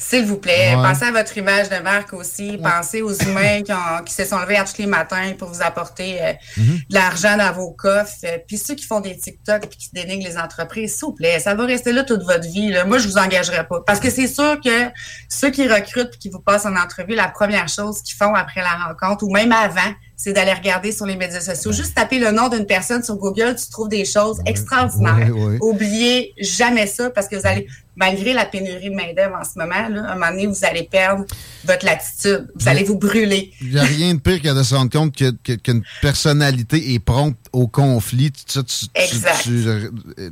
S'il 0.01 0.25
vous 0.25 0.37
plaît, 0.37 0.73
pensez 0.73 1.05
à 1.05 1.11
votre 1.11 1.37
image 1.37 1.69
de 1.69 1.77
marque 1.77 2.11
aussi. 2.13 2.57
Pensez 2.57 3.03
aux 3.03 3.13
humains 3.13 3.61
qui, 4.05 4.13
se 4.13 4.25
sont 4.25 4.39
levés 4.39 4.57
à 4.57 4.65
tous 4.65 4.79
les 4.79 4.87
matins 4.87 5.33
pour 5.37 5.49
vous 5.49 5.61
apporter 5.61 6.19
euh, 6.19 6.33
mm-hmm. 6.57 6.87
de 6.89 6.93
l'argent 6.93 7.37
dans 7.37 7.53
vos 7.53 7.71
coffres. 7.71 8.15
Euh, 8.23 8.39
puis 8.47 8.57
ceux 8.57 8.73
qui 8.73 8.83
font 8.83 8.99
des 8.99 9.15
TikTok 9.15 9.65
et 9.65 9.67
qui 9.67 9.89
dénigrent 9.93 10.27
les 10.27 10.39
entreprises, 10.39 10.95
s'il 10.95 11.05
vous 11.05 11.13
plaît, 11.13 11.39
ça 11.39 11.53
va 11.53 11.65
rester 11.65 11.93
là 11.93 12.03
toute 12.03 12.23
votre 12.23 12.47
vie. 12.49 12.73
Moi, 12.87 12.97
je 12.97 13.07
vous 13.07 13.17
engagerai 13.19 13.67
pas. 13.67 13.81
Parce 13.85 13.99
que 13.99 14.09
c'est 14.09 14.27
sûr 14.27 14.59
que 14.59 14.89
ceux 15.29 15.51
qui 15.51 15.67
recrutent 15.67 16.15
et 16.15 16.17
qui 16.17 16.29
vous 16.29 16.41
passent 16.41 16.65
en 16.65 16.75
entrevue, 16.75 17.13
la 17.13 17.27
première 17.27 17.69
chose 17.69 18.01
qu'ils 18.01 18.17
font 18.17 18.33
après 18.33 18.61
la 18.61 18.87
rencontre 18.87 19.23
ou 19.23 19.31
même 19.31 19.51
avant, 19.51 19.93
c'est 20.23 20.33
d'aller 20.33 20.53
regarder 20.53 20.91
sur 20.91 21.07
les 21.07 21.15
médias 21.15 21.39
sociaux. 21.39 21.71
Juste 21.71 21.95
taper 21.95 22.19
le 22.19 22.31
nom 22.31 22.47
d'une 22.47 22.67
personne 22.67 23.03
sur 23.03 23.15
Google, 23.15 23.55
tu 23.55 23.69
trouves 23.71 23.89
des 23.89 24.05
choses 24.05 24.39
extraordinaires. 24.45 25.31
Oubliez 25.61 26.33
jamais 26.39 26.85
ça 26.85 27.09
parce 27.09 27.27
que 27.27 27.35
vous 27.37 27.47
allez, 27.47 27.67
malgré 27.95 28.33
la 28.33 28.45
pénurie 28.45 28.89
de 28.89 28.95
main-d'œuvre 28.95 29.37
en 29.41 29.43
ce 29.43 29.57
moment, 29.57 29.89
là, 29.89 30.09
à 30.09 30.11
un 30.11 30.13
moment 30.13 30.29
donné, 30.31 30.45
vous 30.47 30.63
allez 30.63 30.83
perdre 30.83 31.25
votre 31.65 31.85
latitude. 31.85 32.47
Vous 32.55 32.67
allez 32.67 32.83
vous 32.83 32.97
brûler. 32.97 33.51
Il 33.61 33.71
n'y 33.71 33.79
a 33.79 33.83
rien 33.83 34.13
de 34.13 34.19
pire 34.19 34.41
que 34.41 34.55
de 34.55 34.63
se 34.63 34.75
rendre 34.75 34.91
compte 34.91 35.15
qu'une 35.15 35.83
personnalité 36.01 36.93
est 36.93 36.99
prompte 36.99 37.37
au 37.51 37.67
conflit. 37.67 38.31
Tu, 38.31 38.63
tu, 38.63 38.87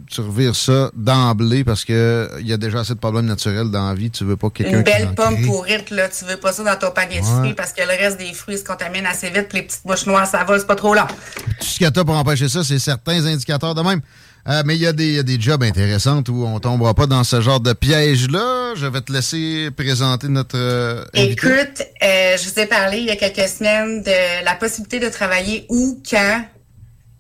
tu, 0.08 0.22
revires 0.22 0.55
ça 0.55 0.91
d'emblée 0.96 1.63
parce 1.63 1.84
qu'il 1.84 1.96
y 2.43 2.53
a 2.53 2.58
déjà 2.58 2.81
assez 2.81 2.93
de 2.93 3.00
problèmes 3.00 3.25
naturels 3.25 3.72
dans 3.72 3.88
la 3.88 3.96
vie. 3.96 4.10
Tu 4.10 4.24
veux 4.24 4.38
pas 4.38 4.50
quelqu'un 4.50 4.77
Une 4.77 4.84
belle 4.84 5.13
pomme 5.15 5.41
pourrite, 5.46 5.89
là. 5.89 6.10
Tu 6.10 6.25
veux 6.25 6.38
pas 6.38 6.53
ça 6.53 6.63
dans 6.63 6.77
ton 6.77 6.91
panier 6.91 7.19
de 7.22 7.25
fruits 7.25 7.53
parce 7.53 7.74
que 7.74 7.81
le 7.81 7.89
reste 7.89 8.17
des 8.17 8.34
fruits 8.34 8.58
se 8.58 8.63
contaminent 8.63 9.08
assez 9.08 9.29
vite. 9.29 9.48
Puis 9.50 9.60
les 9.60 9.67
petites 9.79 9.86
mouches 9.86 10.05
noires, 10.05 10.27
ça 10.27 10.43
va, 10.43 10.59
c'est 10.59 10.67
pas 10.67 10.75
trop 10.75 10.93
lent. 10.93 11.07
Tout 11.07 11.65
ce 11.65 11.77
qu'il 11.77 11.83
y 11.83 12.00
a 12.00 12.03
pour 12.03 12.15
empêcher 12.15 12.50
ça, 12.50 12.63
c'est 12.63 12.79
certains 12.79 13.25
indicateurs 13.25 13.75
de 13.75 13.81
même. 13.81 14.01
Euh, 14.48 14.63
mais 14.65 14.75
il 14.75 14.81
y, 14.81 14.88
a 14.88 14.93
des, 14.93 15.21
des 15.21 15.39
jobs 15.39 15.62
intéressants 15.62 16.24
où 16.29 16.45
on 16.45 16.59
tombera 16.59 16.93
pas 16.93 17.07
dans 17.07 17.24
ce 17.24 17.41
genre 17.41 17.59
de 17.59 17.74
piège-là. 17.74 18.74
Je 18.75 18.86
vais 18.86 19.01
te 19.01 19.12
laisser 19.12 19.69
présenter 19.75 20.27
notre. 20.29 20.57
Euh, 20.57 21.03
Écoute, 21.13 21.83
euh, 22.01 22.38
je 22.38 22.50
vous 22.50 22.59
ai 22.59 22.65
parlé 22.65 23.00
il 23.00 23.05
y 23.05 23.12
a 23.12 23.17
quelques 23.17 23.50
semaines 23.50 24.01
de 24.01 24.45
la 24.45 24.55
possibilité 24.55 25.00
de 25.00 25.09
travailler 25.09 25.65
où, 25.69 26.01
quand 26.09 26.43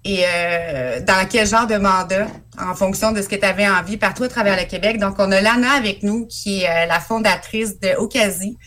et 0.05 0.23
dans 1.05 1.27
quel 1.29 1.45
genre 1.45 1.67
de 1.67 1.75
mandat 1.75 2.25
en 2.57 2.73
fonction 2.73 3.11
de 3.11 3.21
ce 3.21 3.27
que 3.27 3.35
tu 3.35 3.45
avais 3.45 3.67
envie 3.67 3.97
partout 3.97 4.23
à 4.23 4.29
travers 4.29 4.57
le 4.57 4.63
Québec. 4.63 4.97
Donc, 4.97 5.15
on 5.19 5.29
a 5.29 5.41
Lana 5.41 5.71
avec 5.73 6.03
nous 6.03 6.25
qui 6.25 6.61
est 6.61 6.87
la 6.87 7.01
fondatrice 7.01 7.79
de 7.81 7.95
Ocasi. 7.97 8.57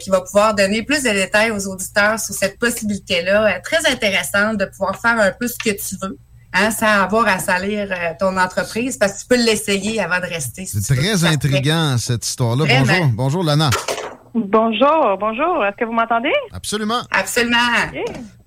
Qui 0.00 0.10
va 0.10 0.20
pouvoir 0.20 0.54
donner 0.54 0.82
plus 0.82 1.02
de 1.02 1.10
détails 1.10 1.50
aux 1.50 1.66
auditeurs 1.68 2.18
sur 2.18 2.34
cette 2.34 2.58
possibilité-là, 2.58 3.60
très 3.60 3.90
intéressante 3.90 4.58
de 4.58 4.64
pouvoir 4.66 5.00
faire 5.00 5.18
un 5.18 5.32
peu 5.32 5.46
ce 5.48 5.56
que 5.58 5.70
tu 5.70 5.96
veux 6.00 6.18
hein, 6.56 6.70
sans 6.70 7.02
avoir 7.02 7.26
à 7.26 7.38
salir 7.38 7.88
euh, 7.90 8.12
ton 8.18 8.36
entreprise, 8.36 8.96
parce 8.96 9.14
que 9.14 9.20
tu 9.20 9.26
peux 9.28 9.44
l'essayer 9.44 10.00
avant 10.00 10.18
de 10.18 10.26
rester. 10.26 10.64
c'est 10.66 10.94
très 10.94 11.24
intriguant, 11.24 11.96
cette 11.98 12.26
histoire-là. 12.26 12.64
Bonjour, 12.66 13.06
bonjour, 13.12 13.44
Lana. 13.44 13.70
Bonjour, 14.34 15.16
bonjour. 15.18 15.64
Est-ce 15.64 15.76
que 15.76 15.84
vous 15.86 15.92
m'entendez? 15.92 16.32
Absolument. 16.52 17.00
Absolument. 17.10 17.56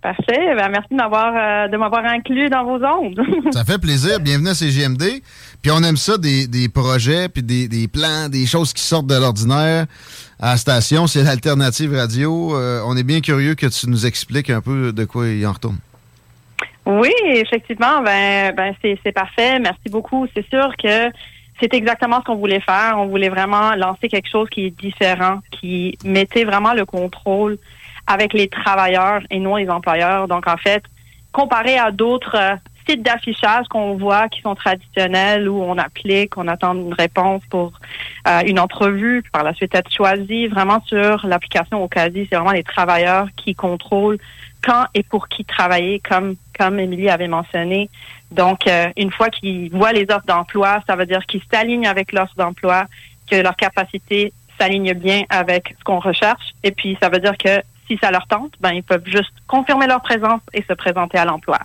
Parfait. 0.01 0.56
Ben, 0.56 0.70
merci 0.70 0.88
de 0.91 0.96
m'avoir, 0.96 1.34
euh, 1.36 1.68
de 1.68 1.75
m'avoir 1.77 2.06
inclus 2.06 2.48
dans 2.48 2.63
vos 2.63 2.84
ondes. 2.86 3.20
ça 3.51 3.65
fait 3.65 3.79
plaisir. 3.79 4.20
Bienvenue 4.20 4.50
à 4.50 4.53
CGMD. 4.53 5.03
Puis 5.62 5.72
on 5.72 5.84
aime 5.84 5.98
ça, 5.98 6.18
des, 6.18 6.48
des 6.48 6.70
projets, 6.70 7.28
puis 7.28 7.44
des, 7.44 7.68
des, 7.68 7.88
plans, 7.88 8.30
des 8.30 8.46
choses 8.46 8.72
qui 8.72 8.82
sortent 8.82 9.08
de 9.08 9.16
l'ordinaire 9.16 9.88
à 10.39 10.51
la 10.51 10.58
station. 10.58 11.06
C'est 11.08 11.24
l'alternative 11.24 11.94
radio. 11.94 12.56
Euh, 12.56 12.82
on 12.86 12.96
est 12.96 13.04
bien 13.04 13.20
curieux 13.20 13.56
que 13.56 13.68
tu 13.68 13.89
nous 13.89 14.06
expliques 14.06 14.50
un 14.50 14.62
peu 14.62 14.94
de 14.94 15.06
quoi 15.06 15.28
il 15.28 15.46
en 15.46 15.51
retourne. 15.51 15.78
Oui, 16.86 17.12
effectivement, 17.25 18.01
ben, 18.01 18.54
ben 18.56 18.74
c'est 18.82 19.12
parfait. 19.12 19.60
Merci 19.60 19.89
beaucoup. 19.92 20.25
C'est 20.34 20.48
sûr 20.50 20.72
que 20.82 21.12
c'est 21.60 21.74
exactement 21.74 22.20
ce 22.20 22.25
qu'on 22.25 22.38
voulait 22.38 22.62
faire. 22.62 22.96
On 22.98 23.08
voulait 23.08 23.30
vraiment 23.30 23.75
lancer 23.75 24.08
quelque 24.08 24.30
chose 24.30 24.50
qui 24.50 24.68
est 24.68 24.70
différent, 24.72 25.39
qui 25.51 25.98
mettait 26.06 26.46
vraiment 26.46 26.74
le 26.74 26.86
contrôle 26.86 27.58
avec 28.08 28.34
les 28.34 28.48
travailleurs 28.48 29.22
et 29.30 29.39
non 29.39 29.58
les 29.58 29.70
employeurs. 29.70 30.28
Donc, 30.28 30.48
en 30.48 30.58
fait, 30.58 30.84
comparé 31.32 31.78
à 31.78 31.92
d'autres 31.92 32.36
euh, 32.36 32.56
sites 32.89 33.03
d'affichage 33.03 33.67
qu'on 33.67 33.96
voit 33.96 34.29
qui 34.29 34.41
sont 34.41 34.55
traditionnels 34.55 35.48
où 35.48 35.62
on 35.62 35.77
applique, 35.77 36.38
on 36.38 36.48
attend 36.48 36.74
une 36.74 36.93
réponse 36.93 37.43
pour 37.50 37.74
euh, 38.27 38.41
une 38.46 38.60
entrevue, 38.60 39.22
puis 39.22 39.31
par 39.31 39.43
la 39.43 39.53
suite 39.53 39.75
être 39.75 39.93
choisi, 39.93 40.48
vraiment 40.48 40.81
sur 40.86 41.25
l'application 41.25 41.88
quasi, 41.88 42.27
c'est 42.29 42.36
vraiment 42.36 42.51
les 42.51 42.63
travailleurs 42.63 43.27
qui 43.36 43.53
contrôlent 43.55 44.17
quand 44.63 44.86
et 44.93 45.03
pour 45.03 45.27
qui 45.27 45.46
travailler, 45.46 46.00
comme 46.00 46.36
comme 46.58 46.79
Émilie 46.79 47.10
avait 47.10 47.29
mentionné. 47.29 47.89
Donc, 48.31 48.67
euh, 48.67 48.89
une 48.98 49.12
fois 49.12 49.29
qu'ils 49.29 49.72
voient 49.72 49.93
les 49.93 50.03
offres 50.10 50.25
d'emploi, 50.25 50.84
ça 50.86 50.96
veut 50.96 51.05
dire 51.05 51.25
qu'ils 51.25 51.41
s'alignent 51.51 51.88
avec 51.88 52.12
l'offre 52.12 52.36
d'emploi, 52.36 52.86
que 53.31 53.38
leur 53.38 53.55
capacité 53.55 54.34
s'aligne 54.60 54.93
bien 54.93 55.24
avec 55.29 55.75
ce 55.79 55.84
qu'on 55.84 56.00
recherche. 56.00 56.53
Et 56.63 56.72
puis, 56.72 56.98
ça 57.01 57.10
veut 57.10 57.19
dire 57.19 57.38
que 57.38 57.62
si 57.89 57.98
ça 57.98 58.12
leur 58.12 58.27
tente, 58.27 58.53
ben 58.60 58.72
ils 58.72 58.84
peuvent 58.84 59.05
juste 59.05 59.34
confirmer 59.48 59.88
leur 59.88 60.01
présence 60.01 60.41
et 60.53 60.63
se 60.63 60.74
présenter 60.74 61.17
à 61.17 61.25
l'emploi. 61.25 61.60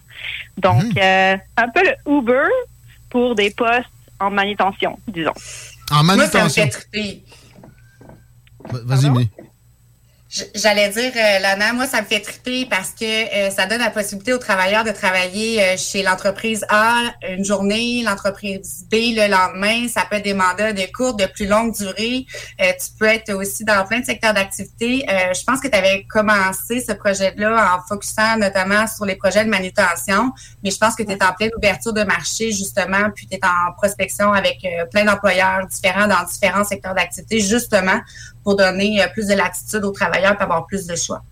Donc, 0.57 0.83
mhm. 0.83 0.93
euh, 0.97 1.37
un 1.57 1.69
peu 1.69 1.83
le 1.83 2.19
Uber 2.19 2.49
pour 3.11 3.35
des 3.35 3.51
postes 3.51 3.91
en 4.19 4.31
manutention, 4.31 4.99
disons. 5.07 5.35
En 5.91 6.03
manutention. 6.03 6.69
Vas-y, 8.71 9.31
J'allais 10.53 10.89
dire, 10.89 11.13
euh, 11.15 11.39
Lana, 11.39 11.73
moi, 11.75 11.87
ça 11.87 12.01
me 12.01 12.07
fait 12.07 12.19
triper 12.19 12.67
parce 12.67 12.91
que 12.91 13.05
euh, 13.05 13.51
ça 13.51 13.67
donne 13.67 13.79
la 13.79 13.91
possibilité 13.91 14.33
aux 14.33 14.39
travailleurs 14.39 14.83
de 14.83 14.91
travailler 14.91 15.63
euh, 15.63 15.77
chez 15.77 16.03
l'entreprise 16.03 16.67
A 16.71 17.15
une 17.29 17.45
journée, 17.45 18.03
l'entreprise 18.05 18.85
B 18.91 19.15
le 19.15 19.31
lendemain. 19.31 19.87
Ça 19.87 20.03
peut 20.11 20.17
être 20.17 20.25
des 20.25 20.35
mandats 20.35 20.73
de 20.73 20.93
courte, 20.93 21.21
de 21.21 21.27
plus 21.27 21.47
longue 21.47 21.73
durée. 21.77 22.27
tu 22.59 22.87
peux 22.99 23.07
être 23.07 23.33
aussi 23.35 23.65
dans 23.65 23.87
plein 23.87 24.01
de 24.01 24.05
secteurs 24.05 24.35
d'activité. 24.35 25.05
je 25.09 25.45
pense 25.45 25.61
que 25.61 25.69
tu 25.69 25.77
avais 25.77 26.05
commencé 26.09 26.81
ce 26.81 26.93
projet-là 26.93 27.77
en 27.77 27.87
focusant 27.87 28.37
notamment 28.37 28.87
sur 28.87 29.05
les 29.05 29.17
projets 29.17 29.45
de 29.45 29.51
manutention, 29.51 30.33
mais 30.63 30.71
je 30.71 30.79
pense 30.79 30.95
que 30.95 31.03
tu 31.03 31.13
es 31.13 31.23
en 31.23 31.33
pleine 31.33 31.51
ouverture 31.57 31.93
de 31.93 32.03
marché, 32.03 32.51
justement, 32.51 33.11
puis 33.15 33.27
tu 33.27 33.37
es 33.37 33.41
en 33.45 33.73
prospection 33.73 34.33
avec 34.33 34.67
plein 34.91 35.05
d'employeurs 35.05 35.67
différents 35.67 36.07
dans 36.07 36.25
différents 36.25 36.65
secteurs 36.65 36.95
d'activité, 36.95 37.41
justement, 37.41 38.01
pour 38.45 38.57
donner 38.57 39.03
euh, 39.03 39.09
plus 39.09 39.27
de 39.27 39.35
latitude 39.35 39.85
aux 39.85 39.91
travailleurs 39.91 40.35
pour 40.35 40.43
avoir 40.43 40.67
plus 40.67 40.87
de 40.87 40.95
choix. 40.95 41.23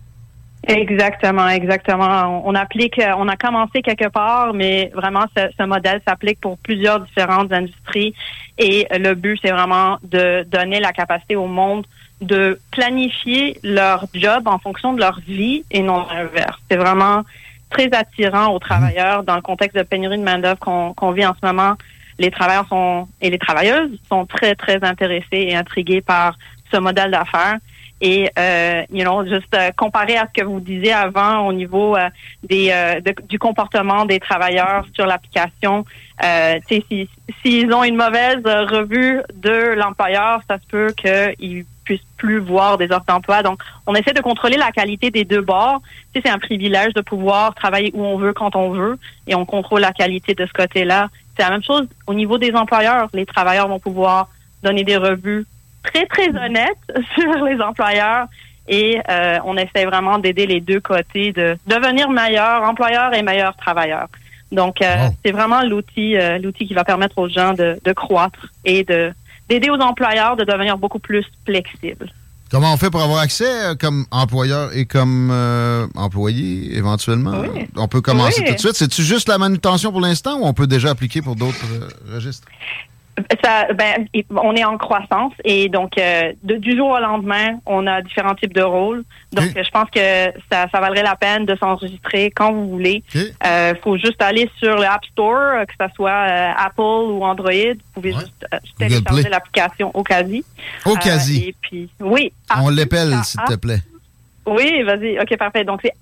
Exactement, 0.65 1.49
exactement. 1.49 2.41
On, 2.45 2.55
applique, 2.55 2.97
euh, 2.97 3.11
on 3.17 3.27
a 3.27 3.35
commencé 3.35 3.81
quelque 3.81 4.07
part, 4.07 4.53
mais 4.53 4.91
vraiment 4.95 5.25
ce, 5.35 5.63
modèle 5.63 6.01
s'applique 6.07 6.39
pour 6.39 6.57
plusieurs 6.57 7.01
différentes 7.01 7.51
industries 7.51 8.13
et 8.57 8.87
le 8.91 9.13
but 9.13 9.39
c'est 9.43 9.51
vraiment 9.51 9.97
de 10.03 10.43
donner 10.43 10.79
la 10.79 10.93
capacité 10.93 11.35
au 11.35 11.47
monde 11.47 11.85
de 12.21 12.59
planifier 12.71 13.59
leur 13.63 14.05
job 14.13 14.47
en 14.47 14.57
fonction 14.57 14.93
de 14.93 14.99
leur 14.99 15.19
vie 15.19 15.65
et 15.69 15.81
non 15.81 16.05
l'inverse. 16.07 16.57
C'est 16.69 16.77
vraiment 16.77 17.23
très 17.69 17.93
attirant 17.93 18.53
aux 18.53 18.59
travailleurs 18.59 19.23
dans 19.23 19.35
le 19.35 19.41
contexte 19.41 19.77
de 19.77 19.83
pénurie 19.83 20.17
de 20.17 20.23
main 20.23 20.39
d'œuvre 20.39 20.59
qu'on 20.95 21.11
vit 21.11 21.25
en 21.25 21.33
ce 21.33 21.45
moment. 21.45 21.73
Les 22.19 22.31
travailleurs 22.31 22.67
sont 22.69 23.07
et 23.21 23.29
les 23.29 23.39
travailleuses 23.39 23.91
sont 24.07 24.25
très 24.25 24.55
très 24.55 24.83
intéressés 24.83 25.25
et 25.31 25.55
intrigués 25.55 26.01
par 26.01 26.37
ce 26.73 26.77
modèle 26.77 27.11
d'affaires. 27.11 27.57
Et, 28.01 28.29
euh, 28.37 28.83
you 28.91 29.03
know, 29.05 29.23
juste 29.25 29.53
euh, 29.55 29.71
comparé 29.77 30.17
à 30.17 30.27
ce 30.27 30.41
que 30.41 30.45
vous 30.45 30.59
disiez 30.59 30.91
avant 30.91 31.47
au 31.47 31.53
niveau 31.53 31.95
euh, 31.95 32.09
des 32.43 32.69
euh, 32.69 32.99
du 33.29 33.39
comportement 33.39 34.03
des 34.03 34.19
travailleurs 34.19 34.85
sur 34.93 35.05
l'application, 35.05 35.85
euh, 36.21 36.59
s'ils 36.67 37.07
si, 37.41 37.65
ont 37.71 37.83
une 37.85 37.95
mauvaise 37.95 38.43
revue 38.43 39.21
de 39.35 39.73
l'employeur, 39.75 40.41
ça 40.49 40.57
se 40.57 40.67
peut 40.67 40.93
qu'ils 40.97 41.63
puissent 41.85 42.01
plus 42.17 42.39
voir 42.39 42.77
des 42.77 42.91
offres 42.91 43.05
d'emploi. 43.07 43.41
Donc, 43.41 43.61
on 43.87 43.95
essaie 43.95 44.13
de 44.13 44.21
contrôler 44.21 44.57
la 44.57 44.71
qualité 44.71 45.09
des 45.09 45.23
deux 45.23 45.41
bords. 45.41 45.81
Tu 46.13 46.21
c'est 46.25 46.29
un 46.29 46.39
privilège 46.39 46.93
de 46.93 47.01
pouvoir 47.01 47.55
travailler 47.55 47.91
où 47.93 48.03
on 48.03 48.17
veut, 48.17 48.33
quand 48.33 48.57
on 48.57 48.71
veut, 48.71 48.99
et 49.27 49.35
on 49.35 49.45
contrôle 49.45 49.79
la 49.79 49.93
qualité 49.93 50.33
de 50.33 50.45
ce 50.45 50.51
côté-là. 50.51 51.07
C'est 51.37 51.43
la 51.43 51.51
même 51.51 51.63
chose 51.63 51.87
au 52.05 52.13
niveau 52.13 52.37
des 52.37 52.53
employeurs. 52.53 53.07
Les 53.13 53.25
travailleurs 53.25 53.69
vont 53.69 53.79
pouvoir 53.79 54.27
donner 54.61 54.83
des 54.83 54.97
revues 54.97 55.45
très, 55.83 56.05
très 56.05 56.29
honnête 56.29 56.77
sur 57.19 57.43
les 57.43 57.59
employeurs 57.61 58.27
et 58.67 58.99
euh, 59.09 59.39
on 59.45 59.57
essaie 59.57 59.85
vraiment 59.85 60.19
d'aider 60.19 60.45
les 60.47 60.61
deux 60.61 60.79
côtés 60.79 61.33
de 61.33 61.57
devenir 61.67 62.09
meilleurs 62.09 62.63
employeurs 62.63 63.13
et 63.13 63.21
meilleurs 63.21 63.55
travailleurs. 63.57 64.07
Donc, 64.51 64.81
euh, 64.81 65.07
c'est 65.25 65.31
vraiment 65.31 65.63
l'outil 65.63 66.15
euh, 66.15 66.37
l'outil 66.37 66.67
qui 66.67 66.73
va 66.73 66.83
permettre 66.83 67.17
aux 67.17 67.27
gens 67.27 67.53
de, 67.53 67.79
de 67.83 67.91
croître 67.93 68.47
et 68.63 68.83
de 68.83 69.11
d'aider 69.49 69.69
aux 69.69 69.79
employeurs 69.81 70.37
de 70.37 70.45
devenir 70.45 70.77
beaucoup 70.77 70.99
plus 70.99 71.25
flexibles. 71.45 72.09
Comment 72.49 72.71
on 72.73 72.77
fait 72.77 72.91
pour 72.91 73.01
avoir 73.01 73.19
accès 73.19 73.75
comme 73.79 74.05
employeur 74.11 74.69
et 74.77 74.85
comme 74.85 75.31
employé 75.95 76.77
éventuellement? 76.77 77.41
Oui. 77.41 77.67
On 77.75 77.87
peut 77.87 77.99
commencer 77.99 78.41
Oui. 78.41 78.47
tout 78.47 78.53
de 78.53 78.59
suite. 78.59 78.75
C'est-tu 78.75 79.01
juste 79.01 79.27
la 79.27 79.39
manutention 79.39 79.91
pour 79.91 80.01
l'instant 80.01 80.37
ou 80.39 80.45
on 80.45 80.53
peut 80.53 80.67
déjà 80.67 80.91
appliquer 80.91 81.23
pour 81.23 81.35
d'autres 81.35 81.65
registres? 82.13 82.47
Ça, 83.43 83.67
ben, 83.73 84.07
on 84.31 84.55
est 84.55 84.63
en 84.65 84.75
croissance 84.79 85.33
et 85.45 85.69
donc 85.69 85.99
euh, 85.99 86.33
de- 86.41 86.55
du 86.55 86.75
jour 86.75 86.89
au 86.89 86.99
lendemain, 86.99 87.59
on 87.67 87.85
a 87.85 88.01
différents 88.01 88.33
types 88.33 88.53
de 88.55 88.63
rôles. 88.63 89.03
Donc, 89.31 89.55
euh, 89.55 89.63
je 89.63 89.69
pense 89.69 89.87
que 89.91 90.31
ça, 90.51 90.67
ça 90.71 90.79
valerait 90.79 91.03
la 91.03 91.15
peine 91.15 91.45
de 91.45 91.55
s'enregistrer 91.55 92.31
quand 92.35 92.51
vous 92.51 92.67
voulez. 92.69 93.03
Il 93.13 93.77
faut 93.83 93.97
juste 93.97 94.19
aller 94.19 94.49
sur 94.57 94.75
le 94.77 94.85
App 94.85 95.05
Store, 95.05 95.59
euh, 95.59 95.65
que 95.65 95.73
ce 95.79 95.85
soit 95.95 96.09
euh, 96.09 96.51
Apple 96.57 96.81
ou 96.81 97.23
Android. 97.23 97.51
Vous 97.51 97.91
pouvez 97.93 98.13
Ouais. 98.13 98.19
juste 98.21 98.45
euh, 98.51 98.57
télécharger 98.79 99.29
l'application 99.29 99.91
Ocasi. 99.93 100.43
Euh, 100.87 100.91
et 101.49 101.55
puis, 101.61 101.89
oui. 101.99 102.31
on 102.59 102.69
l'appelle, 102.69 103.13
s'il 103.23 103.41
te 103.41 103.53
plaît. 103.55 103.81
Oui, 104.47 104.81
vas-y. 104.83 105.19
OK, 105.19 105.37
parfait. 105.37 105.63
Donc, 105.63 105.81
c'est 105.83 105.93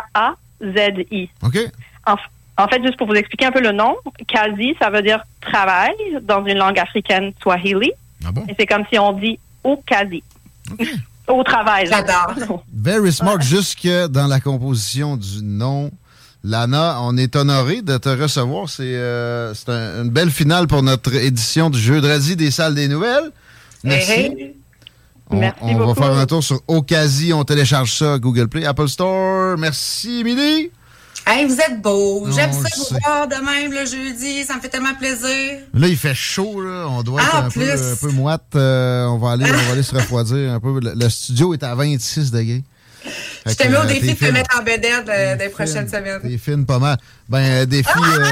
A-U-K-A-Z-I. 0.00 1.28
OK? 1.44 1.58
En, 2.06 2.16
en 2.60 2.68
fait, 2.68 2.82
juste 2.82 2.96
pour 2.96 3.06
vous 3.06 3.14
expliquer 3.14 3.46
un 3.46 3.52
peu 3.52 3.60
le 3.60 3.72
nom, 3.72 3.96
Kazi, 4.28 4.74
ça 4.80 4.90
veut 4.90 5.02
dire 5.02 5.22
travail 5.40 5.92
dans 6.22 6.44
une 6.44 6.58
langue 6.58 6.78
africaine 6.78 7.32
swahili. 7.42 7.92
Ah 8.24 8.32
bon? 8.32 8.44
Et 8.48 8.54
c'est 8.58 8.66
comme 8.66 8.84
si 8.92 8.98
on 8.98 9.12
dit 9.12 9.38
au 9.64 9.76
Kazi. 9.86 10.22
au 11.28 11.42
travail. 11.42 11.86
J'adore. 11.86 12.62
Very 12.74 13.12
smart. 13.12 13.40
Jusque 13.40 13.88
dans 14.10 14.26
la 14.26 14.40
composition 14.40 15.16
du 15.16 15.42
nom. 15.42 15.90
Lana, 16.42 16.98
on 17.02 17.16
est 17.18 17.36
honoré 17.36 17.82
de 17.82 17.98
te 17.98 18.08
recevoir. 18.08 18.68
C'est 18.68 18.82
euh, 18.94 19.52
un- 19.68 20.04
une 20.04 20.10
belle 20.10 20.30
finale 20.30 20.66
pour 20.66 20.82
notre 20.82 21.14
édition 21.14 21.68
du 21.68 21.78
jeu 21.78 22.00
de 22.00 22.08
radis 22.08 22.34
des 22.34 22.50
salles 22.50 22.74
des 22.74 22.88
nouvelles. 22.88 23.30
Merci. 23.84 24.10
Hey, 24.12 24.24
hey. 24.26 24.54
On, 25.28 25.36
Merci 25.36 25.60
on 25.62 25.86
va 25.86 25.94
faire 25.94 26.12
un 26.12 26.26
tour 26.26 26.42
sur 26.42 26.60
Ocasi. 26.66 27.32
On 27.34 27.44
télécharge 27.44 27.92
ça 27.92 28.14
à 28.14 28.18
Google 28.18 28.48
Play, 28.48 28.64
Apple 28.64 28.88
Store. 28.88 29.56
Merci, 29.58 30.20
Émilie. 30.20 30.70
Hey, 31.32 31.46
vous 31.46 31.60
êtes 31.60 31.80
beaux. 31.80 32.26
Non, 32.26 32.34
J'aime 32.34 32.52
ça 32.52 32.68
vous 32.76 32.96
voir 33.04 33.28
de 33.28 33.36
même 33.36 33.70
le 33.72 33.86
jeudi. 33.86 34.44
Ça 34.44 34.56
me 34.56 34.60
fait 34.60 34.68
tellement 34.68 34.94
plaisir. 34.94 35.60
Là, 35.72 35.86
il 35.86 35.96
fait 35.96 36.14
chaud. 36.14 36.60
Là. 36.60 36.86
On 36.88 37.04
doit 37.04 37.22
être 37.22 37.30
Ah, 37.32 37.38
un, 37.44 37.50
peu, 37.50 37.60
plus. 37.60 37.70
un 37.70 37.96
peu 38.00 38.10
moite. 38.10 38.46
Euh, 38.56 39.06
on, 39.06 39.18
va 39.18 39.32
aller, 39.32 39.44
on 39.48 39.52
va 39.66 39.72
aller 39.72 39.84
se 39.84 39.94
refroidir 39.94 40.52
un 40.52 40.58
peu. 40.58 40.80
Le, 40.80 40.92
le 40.96 41.08
studio 41.08 41.54
est 41.54 41.62
à 41.62 41.74
26 41.76 42.32
degrés. 42.32 42.64
Je 43.46 43.54
te 43.54 43.68
mets 43.68 43.76
au 43.76 43.80
euh, 43.80 43.86
défi 43.86 44.12
de 44.12 44.18
te 44.18 44.32
mettre 44.32 44.58
en 44.58 44.62
bédaine 44.62 45.04
euh, 45.08 45.36
des 45.36 45.48
prochaines 45.48 45.88
semaines. 45.88 46.20
T'es 46.22 46.36
fine 46.36 46.66
pas 46.66 46.78
mal. 46.78 46.98
Ben, 47.28 47.64
défi, 47.64 47.88
euh, 48.18 48.30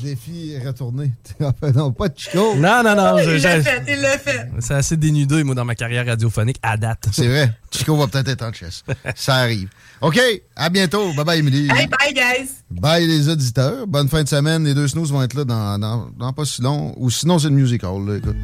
défi 0.00 0.54
retourné. 0.64 1.12
non, 1.74 1.92
pas 1.92 2.08
de 2.08 2.18
Chico. 2.18 2.54
Non, 2.56 2.82
non, 2.84 2.94
non. 2.94 3.18
je- 3.18 3.30
Il 3.36 3.42
l'a 3.42 3.62
fait, 3.62 3.82
il 3.88 4.00
l'a 4.00 4.18
fait. 4.18 4.48
C'est 4.60 4.74
assez 4.74 4.96
dénudé, 4.96 5.42
moi, 5.44 5.54
dans 5.54 5.64
ma 5.64 5.74
carrière 5.74 6.06
radiophonique 6.06 6.58
à 6.62 6.76
date. 6.76 7.06
C'est 7.12 7.26
vrai. 7.28 7.52
Chico 7.70 7.96
va 7.96 8.06
peut-être 8.06 8.28
être 8.28 8.42
en 8.44 8.52
chess. 8.52 8.84
Ça 9.14 9.34
arrive. 9.36 9.68
OK. 10.00 10.18
À 10.56 10.68
bientôt. 10.70 11.12
Bye 11.14 11.24
bye, 11.24 11.38
Emily. 11.40 11.68
Hey, 11.70 11.86
bye, 11.88 12.14
guys. 12.14 12.50
Bye, 12.70 13.06
les 13.06 13.28
auditeurs. 13.28 13.86
Bonne 13.86 14.08
fin 14.08 14.22
de 14.22 14.28
semaine. 14.28 14.64
Les 14.64 14.74
deux 14.74 14.88
snooze 14.88 15.12
vont 15.12 15.22
être 15.22 15.34
là 15.34 15.44
dans, 15.44 15.78
dans, 15.78 16.08
dans 16.18 16.32
pas 16.32 16.44
si 16.44 16.62
long. 16.62 16.94
Ou 16.96 17.10
sinon, 17.10 17.38
c'est 17.38 17.48
le 17.48 17.54
music 17.54 17.82
hall. 17.84 18.08
là, 18.08 18.16
écoute. 18.16 18.36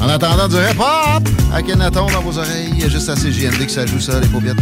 En 0.00 0.08
attendant 0.08 0.46
du 0.48 0.54
rap-hop 0.56 1.28
à 1.52 1.62
Kenaton 1.62 2.06
dans 2.06 2.20
vos 2.22 2.38
oreilles, 2.38 2.68
il 2.72 2.80
y 2.80 2.84
a 2.84 2.88
juste 2.88 3.08
assez 3.08 3.32
JMD 3.32 3.66
que 3.66 3.72
ça 3.72 3.84
joue 3.86 3.98
ça, 3.98 4.20
les 4.20 4.28
paupiètes. 4.28 4.56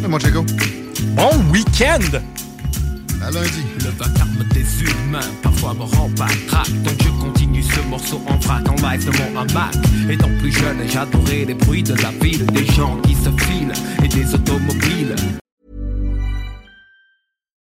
Fais-moi 0.00 0.18
Chico. 0.20 0.44
Bon 1.16 1.30
week-end! 1.50 1.98
Le 3.30 3.90
vacarme 3.90 4.44
des 4.52 4.82
humains 4.82 5.20
parfois 5.42 5.74
me 5.74 5.82
rend 5.82 6.10
patraque 6.10 6.72
Donc 6.82 6.94
je 7.02 7.08
continue 7.24 7.62
ce 7.62 7.80
morceau 7.88 8.20
en 8.26 8.36
vrac 8.38 8.68
en 8.68 8.74
live 8.74 9.06
de 9.06 9.12
mon 9.16 9.40
hamac. 9.40 9.74
Étant 10.10 10.30
plus 10.40 10.50
jeune 10.50 10.78
j'adorais 10.88 11.44
les 11.44 11.54
bruits 11.54 11.84
de 11.84 11.94
la 11.94 12.10
ville 12.20 12.44
Des 12.46 12.66
gens 12.66 12.96
qui 13.02 13.14
se 13.14 13.30
filent 13.44 13.72
et 14.04 14.08
des 14.08 14.34
automobiles 14.34 15.14